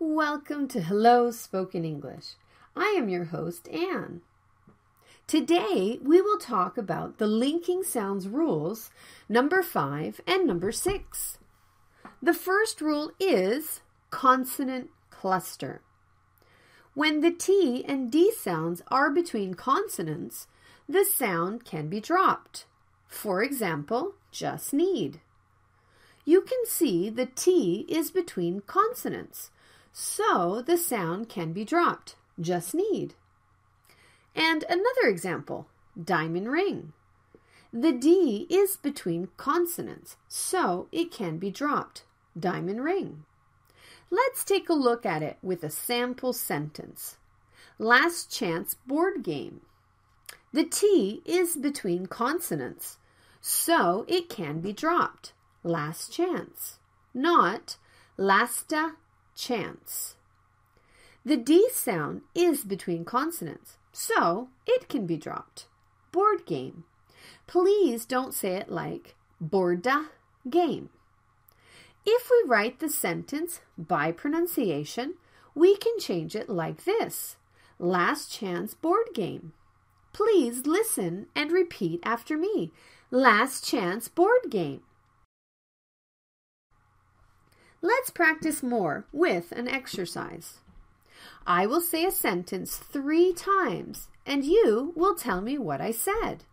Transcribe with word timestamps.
welcome 0.00 0.66
to 0.66 0.80
Hello 0.80 1.30
Spoken 1.30 1.84
English. 1.84 2.34
I 2.74 2.96
am 2.98 3.08
your 3.08 3.26
host, 3.26 3.68
Anne. 3.68 4.22
Today 5.28 6.00
we 6.02 6.20
will 6.20 6.36
talk 6.36 6.76
about 6.76 7.18
the 7.18 7.28
linking 7.28 7.84
sounds 7.84 8.26
rules 8.26 8.90
number 9.28 9.62
five 9.62 10.20
and 10.26 10.48
number 10.48 10.72
six. 10.72 11.38
The 12.20 12.34
first 12.34 12.80
rule 12.80 13.12
is 13.20 13.82
consonant 14.10 14.90
cluster. 15.10 15.80
When 16.94 17.20
the 17.20 17.30
T 17.30 17.84
and 17.86 18.10
D 18.10 18.32
sounds 18.32 18.82
are 18.88 19.10
between 19.10 19.54
consonants, 19.54 20.48
the 20.88 21.04
sound 21.04 21.64
can 21.64 21.88
be 21.88 22.00
dropped. 22.00 22.66
For 23.06 23.44
example, 23.44 24.14
just 24.32 24.72
need. 24.74 25.20
You 26.24 26.42
can 26.42 26.64
see 26.66 27.08
the 27.08 27.26
T 27.26 27.86
is 27.88 28.10
between 28.10 28.60
consonants, 28.60 29.50
so 29.92 30.62
the 30.62 30.76
sound 30.76 31.28
can 31.28 31.52
be 31.52 31.64
dropped. 31.64 32.16
Just 32.40 32.74
need. 32.74 33.14
And 34.34 34.64
another 34.68 35.08
example, 35.08 35.66
diamond 36.02 36.50
ring. 36.50 36.92
The 37.72 37.92
D 37.92 38.46
is 38.50 38.76
between 38.76 39.28
consonants, 39.36 40.16
so 40.28 40.88
it 40.92 41.10
can 41.10 41.38
be 41.38 41.50
dropped. 41.50 42.04
Diamond 42.38 42.84
ring. 42.84 43.24
Let's 44.10 44.44
take 44.44 44.68
a 44.68 44.74
look 44.74 45.06
at 45.06 45.22
it 45.22 45.38
with 45.42 45.62
a 45.62 45.70
sample 45.70 46.32
sentence. 46.32 47.16
Last 47.78 48.30
chance 48.30 48.74
board 48.86 49.22
game. 49.22 49.60
The 50.52 50.64
T 50.64 51.22
is 51.24 51.56
between 51.56 52.06
consonants, 52.06 52.98
so 53.40 54.04
it 54.08 54.28
can 54.28 54.60
be 54.60 54.72
dropped. 54.72 55.32
Last 55.62 56.12
chance, 56.12 56.78
not 57.12 57.76
lasta 58.16 58.92
chance. 59.36 60.16
The 61.24 61.36
D 61.36 61.68
sound 61.70 62.22
is 62.34 62.64
between 62.64 63.04
consonants, 63.04 63.76
so 63.92 64.48
it 64.66 64.88
can 64.88 65.06
be 65.06 65.16
dropped. 65.16 65.66
Board 66.12 66.46
game. 66.46 66.84
Please 67.46 68.06
don't 68.06 68.32
say 68.32 68.56
it 68.56 68.70
like 68.70 69.14
borda 69.42 70.06
game. 70.48 70.88
If 72.06 72.30
we 72.30 72.48
write 72.48 72.78
the 72.78 72.88
sentence 72.88 73.60
by 73.76 74.12
pronunciation, 74.12 75.14
we 75.54 75.76
can 75.76 75.98
change 75.98 76.34
it 76.34 76.48
like 76.48 76.84
this 76.84 77.36
Last 77.78 78.30
chance 78.30 78.74
board 78.74 79.08
game. 79.14 79.52
Please 80.12 80.66
listen 80.66 81.26
and 81.34 81.52
repeat 81.52 82.00
after 82.02 82.36
me. 82.36 82.72
Last 83.10 83.66
chance 83.66 84.08
board 84.08 84.50
game. 84.50 84.82
Let's 87.82 88.10
practice 88.10 88.62
more 88.62 89.06
with 89.10 89.52
an 89.52 89.66
exercise. 89.66 90.58
I 91.46 91.66
will 91.66 91.80
say 91.80 92.04
a 92.04 92.10
sentence 92.10 92.76
three 92.76 93.32
times 93.32 94.08
and 94.26 94.44
you 94.44 94.92
will 94.94 95.14
tell 95.14 95.40
me 95.40 95.56
what 95.56 95.80
I 95.80 95.90
said. 95.90 96.44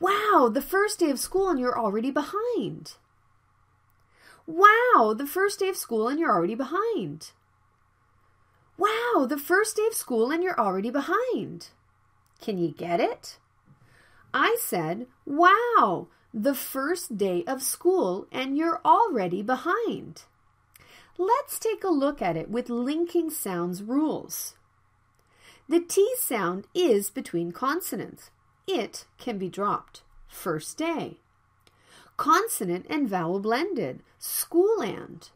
Wow, 0.00 0.50
the 0.52 0.62
first 0.62 0.98
day 0.98 1.10
of 1.10 1.20
school 1.20 1.48
and 1.48 1.60
you're 1.60 1.78
already 1.78 2.10
behind. 2.10 2.94
Wow, 4.46 5.14
the 5.16 5.28
first 5.28 5.60
day 5.60 5.68
of 5.68 5.76
school 5.76 6.08
and 6.08 6.18
you're 6.18 6.32
already 6.32 6.56
behind. 6.56 7.30
Wow, 8.76 9.26
the 9.28 9.38
first 9.38 9.76
day 9.76 9.86
of 9.86 9.94
school 9.94 10.32
and 10.32 10.42
you're 10.42 10.58
already 10.58 10.90
behind. 10.90 11.68
Can 12.40 12.58
you 12.58 12.72
get 12.72 12.98
it? 12.98 13.38
I 14.34 14.56
said, 14.58 15.06
Wow, 15.24 16.08
the 16.34 16.54
first 16.54 17.16
day 17.16 17.44
of 17.46 17.62
school 17.62 18.26
and 18.32 18.58
you're 18.58 18.80
already 18.84 19.42
behind. 19.42 20.24
Let's 21.18 21.58
take 21.58 21.84
a 21.84 21.88
look 21.88 22.22
at 22.22 22.36
it 22.36 22.50
with 22.50 22.70
linking 22.70 23.30
sounds 23.30 23.82
rules. 23.82 24.54
The 25.68 25.80
T 25.80 26.14
sound 26.18 26.66
is 26.74 27.10
between 27.10 27.52
consonants. 27.52 28.30
It 28.66 29.06
can 29.18 29.38
be 29.38 29.48
dropped. 29.48 30.02
First 30.28 30.78
day. 30.78 31.18
Consonant 32.16 32.86
and 32.88 33.08
vowel 33.08 33.40
blended. 33.40 34.02
School 34.18 34.80
and. 34.80 35.28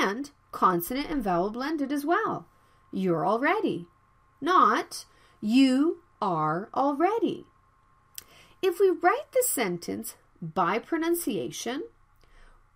And 0.00 0.30
consonant 0.52 1.10
and 1.10 1.22
vowel 1.22 1.50
blended 1.50 1.92
as 1.92 2.04
well. 2.04 2.46
You're 2.92 3.26
already. 3.26 3.86
Not 4.40 5.04
you 5.40 6.02
are 6.20 6.68
already. 6.74 7.44
If 8.60 8.80
we 8.80 8.90
write 8.90 9.30
the 9.32 9.44
sentence 9.46 10.16
by 10.42 10.78
pronunciation, 10.78 11.84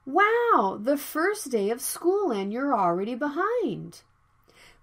Wow, 0.04 0.80
the 0.82 0.96
first 0.96 1.50
day 1.50 1.70
of 1.70 1.80
school 1.80 2.32
and 2.32 2.52
you're 2.52 2.74
already 2.74 3.14
behind. 3.14 4.02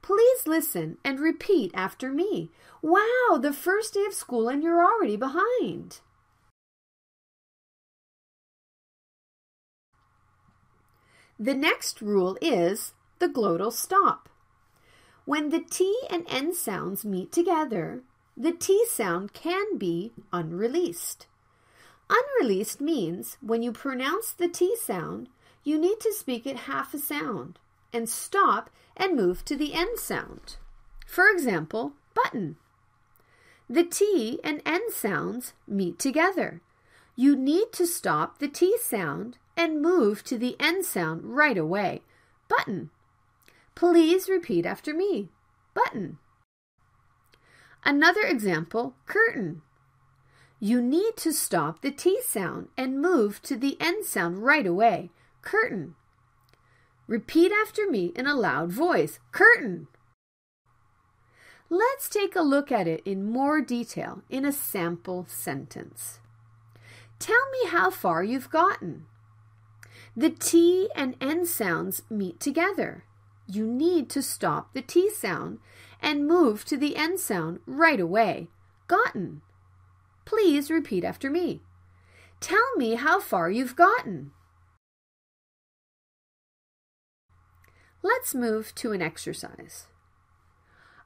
Please 0.02 0.48
listen 0.48 0.98
and 1.04 1.20
repeat 1.20 1.72
after 1.74 2.12
me. 2.12 2.52
Wow, 2.82 3.38
the 3.40 3.52
first 3.52 3.96
day 3.96 4.06
of 4.06 4.14
school 4.14 4.48
and 4.48 4.64
you're 4.64 4.84
already 4.84 5.18
behind. 5.18 6.00
The 11.38 11.54
next 11.54 12.02
rule 12.02 12.38
is 12.42 12.94
the 13.20 13.28
glottal 13.28 13.74
stop. 13.74 14.30
When 15.26 15.50
the 15.50 15.60
T 15.60 16.00
and 16.10 16.26
N 16.30 16.54
sounds 16.54 17.06
meet 17.06 17.32
together, 17.32 18.04
the 18.36 18.52
T 18.52 18.86
sound 18.90 19.34
can 19.34 19.78
be 19.78 20.14
unreleased. 20.32 21.28
Unreleased 22.10 22.82
means 22.82 23.38
when 23.42 23.62
you 23.62 23.72
pronounce 23.72 24.32
the 24.32 24.48
T 24.48 24.76
sound, 24.76 25.30
you 25.64 25.78
need 25.78 26.00
to 26.00 26.14
speak 26.14 26.48
it 26.48 26.62
half 26.62 26.94
a 26.94 26.98
sound 26.98 27.60
and 27.94 28.10
stop 28.10 28.70
and 28.98 29.16
move 29.16 29.46
to 29.46 29.56
the 29.56 29.74
N 29.74 29.98
sound. 29.98 30.58
For 31.06 31.30
example, 31.30 31.94
button. 32.14 32.58
The 33.70 33.84
T 33.84 34.40
and 34.44 34.62
N 34.66 34.92
sounds 34.92 35.54
meet 35.68 36.00
together. 36.00 36.62
You 37.16 37.36
need 37.36 37.72
to 37.74 37.86
stop 37.86 38.40
the 38.40 38.48
T 38.48 38.78
sound 38.80 39.38
and 39.56 39.82
move 39.82 40.24
to 40.24 40.38
the 40.38 40.56
N 40.60 40.84
sound 40.84 41.36
right 41.36 41.58
away. 41.58 42.02
Button. 42.48 42.90
Please 43.76 44.28
repeat 44.28 44.66
after 44.66 44.94
me. 44.94 45.30
Button. 45.74 46.18
Another 47.84 48.22
example, 48.22 48.96
curtain. 49.06 49.62
You 50.62 50.82
need 50.82 51.16
to 51.18 51.32
stop 51.32 51.82
the 51.82 51.92
T 51.92 52.22
sound 52.22 52.68
and 52.76 53.02
move 53.02 53.42
to 53.44 53.56
the 53.56 53.78
N 53.80 54.04
sound 54.04 54.44
right 54.44 54.68
away. 54.68 55.10
Curtain. 55.42 55.96
Repeat 57.08 57.52
after 57.52 57.90
me 57.90 58.12
in 58.16 58.28
a 58.28 58.36
loud 58.36 58.72
voice. 58.72 59.20
Curtain. 59.32 59.88
Let's 61.70 62.10
take 62.10 62.36
a 62.36 62.42
look 62.42 62.72
at 62.72 62.88
it 62.88 63.02
in 63.06 63.32
more 63.32 63.62
detail 63.62 64.22
in 64.30 64.44
a 64.44 64.52
sample 64.52 65.26
sentence. 65.30 66.20
Tell 67.20 67.50
me 67.52 67.70
how 67.70 67.90
far 67.90 68.24
you've 68.24 68.50
gotten. 68.50 69.06
The 70.16 70.30
T 70.30 70.90
and 70.94 71.16
N 71.22 71.46
sounds 71.46 72.02
meet 72.10 72.40
together. 72.40 73.06
You 73.48 73.66
need 73.66 74.10
to 74.10 74.22
stop 74.22 74.74
the 74.74 74.82
T 74.82 75.10
sound 75.10 75.60
and 76.02 76.28
move 76.28 76.66
to 76.66 76.76
the 76.76 76.98
N 76.98 77.18
sound 77.18 77.60
right 77.66 78.00
away. 78.00 78.50
Gotten. 78.88 79.42
Please 80.30 80.70
repeat 80.70 81.04
after 81.04 81.28
me. 81.28 81.64
Tell 82.40 82.76
me 82.78 82.94
how 82.94 83.20
far 83.20 83.50
you've 83.50 83.76
gotten. 83.76 84.30
Let's 88.04 88.36
move 88.36 88.76
to 88.76 88.92
an 88.92 89.02
exercise. 89.02 89.88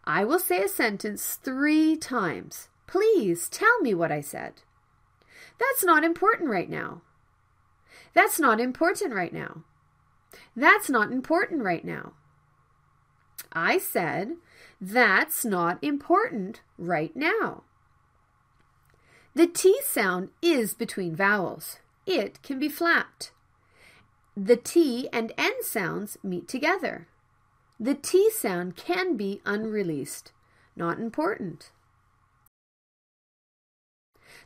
I 0.04 0.26
will 0.26 0.40
say 0.40 0.62
a 0.62 0.68
sentence 0.68 1.40
three 1.42 1.96
times. 1.96 2.68
Please 2.86 3.48
tell 3.48 3.80
me 3.80 3.94
what 3.94 4.12
I 4.12 4.20
said. 4.20 4.56
That's 5.58 5.86
not 5.86 6.04
important 6.04 6.50
right 6.50 6.70
now. 6.70 7.02
That's 8.14 8.42
not 8.42 8.60
important 8.60 9.14
right 9.14 9.32
now. 9.32 9.64
That's 10.54 10.90
not 10.90 11.14
important 11.14 11.64
right 11.64 11.86
now. 11.86 12.12
I 13.54 13.78
said, 13.78 14.34
That's 14.82 15.46
not 15.46 15.82
important 15.82 16.60
right 16.78 17.16
now. 17.16 17.64
The 19.36 19.48
T 19.48 19.80
sound 19.84 20.30
is 20.42 20.74
between 20.74 21.16
vowels. 21.16 21.80
It 22.06 22.42
can 22.44 22.60
be 22.60 22.70
flapped. 22.70 23.32
The 24.38 24.58
T 24.58 25.10
and 25.12 25.32
N 25.38 25.64
sounds 25.64 26.18
meet 26.24 26.48
together. 26.48 27.08
The 27.80 27.96
T 27.96 28.30
sound 28.30 28.76
can 28.76 29.18
be 29.18 29.42
unreleased. 29.46 30.32
Not 30.76 31.00
important. 31.00 31.72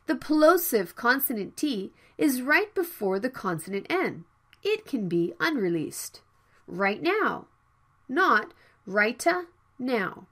The 0.06 0.16
plosive 0.16 0.96
consonant 0.96 1.56
T 1.56 1.92
is 2.16 2.42
right 2.42 2.74
before 2.74 3.18
the 3.18 3.30
consonant 3.30 3.86
N. 3.90 4.24
It 4.62 4.86
can 4.86 5.08
be 5.08 5.34
unreleased. 5.38 6.22
Right 6.66 7.02
now. 7.02 7.46
Not 8.08 8.54
right 8.86 9.24
now. 9.78 10.26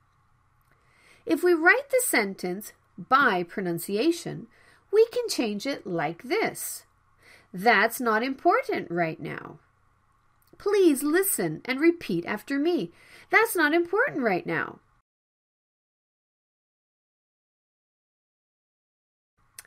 If 1.27 1.43
we 1.43 1.53
write 1.53 1.91
the 1.91 2.03
sentence 2.05 2.73
by 2.99 3.43
pronunciation, 3.43 4.47
we 4.93 5.07
can 5.07 5.29
change 5.29 5.67
it 5.67 5.87
like 5.87 6.23
this. 6.25 6.85
That's 7.53 8.01
not 8.01 8.23
important 8.23 8.91
right 8.91 9.21
now. 9.21 9.59
Please 10.59 11.03
listen 11.03 11.61
and 11.65 11.81
repeat 11.81 12.25
after 12.27 12.59
me. 12.59 12.93
That's 13.31 13.55
not 13.55 13.75
important 13.75 14.23
right 14.23 14.47
now. 14.47 14.79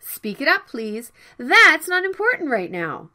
Speak 0.02 0.42
it 0.42 0.48
up, 0.48 0.68
please. 0.68 1.12
That's 1.38 1.88
not 1.88 2.04
important 2.04 2.50
right 2.50 2.72
now. 2.72 3.10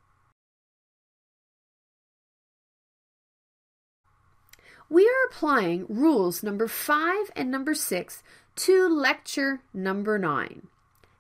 We 4.88 5.06
are 5.06 5.28
applying 5.28 5.87
rules 5.88 6.43
number 6.43 6.69
five 6.69 7.31
and 7.34 7.50
number 7.50 7.75
six 7.75 8.22
to 8.56 8.88
lecture 8.88 9.60
number 9.72 10.18
nine. 10.18 10.68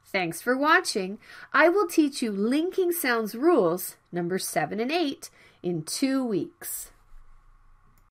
Thanks 0.04 0.40
for 0.40 0.56
watching. 0.56 1.18
I 1.52 1.68
will 1.68 1.88
teach 1.88 2.22
you 2.22 2.30
linking 2.30 2.92
sounds 2.92 3.34
rules 3.34 3.96
number 4.12 4.38
seven 4.38 4.78
and 4.78 4.92
eight 4.92 5.30
in 5.62 5.82
two 5.82 6.24
weeks. 6.24 6.92